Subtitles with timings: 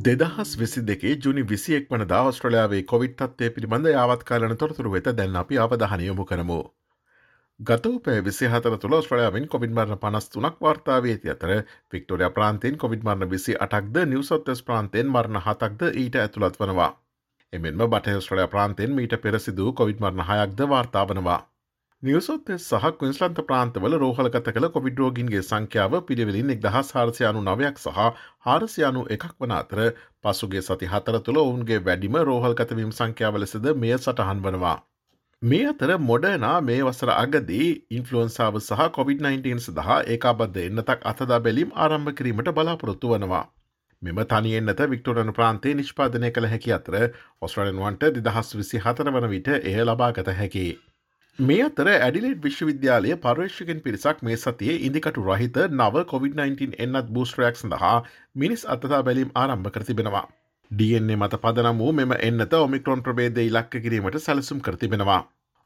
[0.00, 5.58] දෙදහස් විසි දෙකේ ජුනි විසියෙක් වන දවස්ට්‍රලයාාවේ කොවිට් තත්වය පිළිබඳ යාවත්කාලන තොරතුරු වෙත දැන් අපි
[5.58, 6.58] අවධානයොමු කරමු.
[7.60, 11.52] ගතවපෑ විසි හතර තුළ ස්ට්‍රලයාාවෙන් කොවිඩ් මරණ පනස්තුනක් වාර්තාවේ ඇති අතර
[11.92, 16.90] වික්ටෝරිය ප්‍රාන්තයෙන් කොවිඩ් මරණ විසි අටක්ද නිවසොත්තස් ප්‍රාන්තයෙන් මරණ හතක්ද ඊට ඇතුළත් වනවා.
[17.52, 21.40] එමෙන්ම බටහස්ට්‍රලයා ප්‍රාන්තයෙන් මීට පෙරසිදු කොවිඩ් මරණ හයක්ද වාර්තාාවනවා.
[22.02, 27.98] නිවසොත් සහ ක්වින්ස්ලන්ත ප්‍රාන්තවල රෝහලගත කළ කොවිඩ් රෝගින්ගේ සංඛ්‍යාව පිළිවෙලින් එක් දහස් හාරසයනු නවයක් සහ
[28.46, 29.82] හාරසියනු එකක් වන අතර
[30.22, 34.74] පසුගේ සති හතර තුළ ඔවුන්ගේ වැඩිම රෝහල්ගතවීම් සංඛ්‍යාව ලෙසද මෙය සටහන් වනවා.
[35.42, 42.18] මේ අතර මොඩනා මේ වසර අගදී ඉන්ෆලුවන්සාාව සහ COොVID-19 සඳහා ඒකාබද්ධ එන්නතක් අතදා බැලීම් ආරම්භ
[42.18, 43.46] කිරීමට බලාපොරොත්තු වනවා.
[44.02, 47.02] මෙම තනියෙන්න්නත වික්ටෝරන ප්‍රාන්තේ නිෂ්පාදනය කළ හැකි අතර
[47.40, 50.70] ඔස්ට්‍රලන්වන්ට දිදහස් විසි හතර වන විට එය ලබාගත හැකි.
[51.40, 57.92] මේ අතර ඇඩිලෙට් විශ්වවිද්‍යාලය පර්ේෂකෙන් පිරිසක් මේ සතියේ ඉදිකටු රහිත නව COොVID-19 එන්නත් බූස්ට්‍රයක් සඳහා
[58.34, 60.24] මිනිස් අතතා බැලීම් ආරම්භ කර තිබෙනවා.
[60.70, 65.20] DNA මත පදනම් වූ මෙම එන්නත ඔමික්‍රොන් ප්‍රබේද ඉලක්ක කිරීමට සැලසුම් කරතිබෙනවා.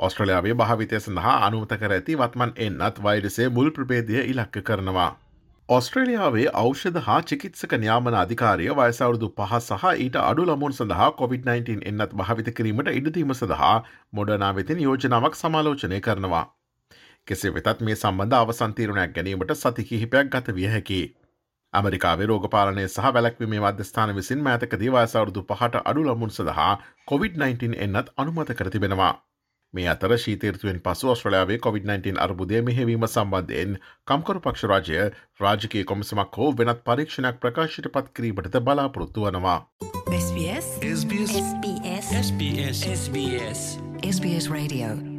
[0.00, 5.10] ඔස්ට්‍රලයාාවේ භාවිතය සඳහා අනුමත කර ඇති වත්මන් එන්නත් වෛරසේ මුල් ප්‍රබේදය ඉලක්ක කරනවා.
[5.68, 12.14] ඔස්ට්‍රලියාවේ ඖෂධ හා චිකිත්සක න්‍යාමන අධිකාරය වයසවුරුදු පහ සහ ඊට අඩු ළමුන් සඳහා COොVID-19 එන්නත්
[12.20, 13.74] භාවිත කිරීමට ඉඩදීම සඳහා
[14.20, 16.42] මොඩනා වෙතින් යෝජනාවක් සමාලෝචනය කරනවා.
[17.26, 21.00] කෙසේ වෙතත් මේ සම්බඳ අවසන්තීරණයක් ගැනීමට සති කිහිපයක් ගත විය හැකි.
[21.72, 26.74] ඇමරිකාවේ රෝගපාලනය සහ වැලක්වීමේ මධ්‍යස්ථාන විසින් මෑතකදී වයසවරුදු පහට අඩු ළමුන් සඳහා
[27.12, 29.14] COොVID-19 එන්නත් අනුමත කරතිබෙනවා.
[29.74, 35.10] මේ අතර ශීතීර්තුවෙන් පසු ඔස්ට්‍රලයාාවේ COොVID-19 අර්බුදය මෙහෙවීම සම්බන්ධයෙන් කම්කරු පක්ෂරාජය
[35.40, 39.60] රාජකය කොමසමක් හෝ වෙනත් පරීක්ෂණයක් ප්‍රකාශයට පත් කිරීමටද බලාපොරොත්තු වනවා.
[40.22, 41.36] SBS SBS
[42.22, 43.62] SBS SBS
[44.06, 45.17] SBS Radio